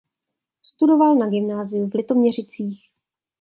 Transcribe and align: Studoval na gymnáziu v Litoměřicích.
Studoval 0.63 1.15
na 1.15 1.29
gymnáziu 1.29 1.87
v 1.89 1.93
Litoměřicích. 1.93 2.89